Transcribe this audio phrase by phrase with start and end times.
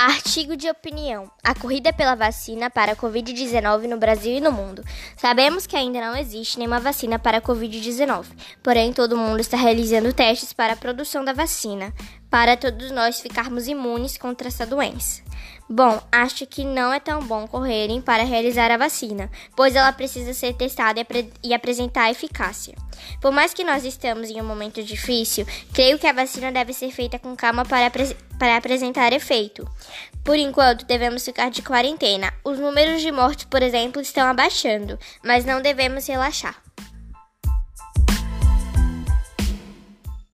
[0.00, 4.84] Artigo de opinião: A corrida pela vacina para a Covid-19 no Brasil e no mundo.
[5.16, 8.26] Sabemos que ainda não existe nenhuma vacina para a Covid-19,
[8.62, 11.92] porém todo mundo está realizando testes para a produção da vacina,
[12.30, 15.22] para todos nós ficarmos imunes contra essa doença.
[15.70, 20.32] Bom, acho que não é tão bom correrem para realizar a vacina, pois ela precisa
[20.32, 22.74] ser testada e, apre e apresentar eficácia.
[23.20, 26.90] Por mais que nós estamos em um momento difícil, creio que a vacina deve ser
[26.90, 29.68] feita com calma para, apre para apresentar efeito.
[30.24, 32.32] Por enquanto, devemos ficar de quarentena.
[32.42, 36.67] Os números de mortes, por exemplo, estão abaixando, mas não devemos relaxar.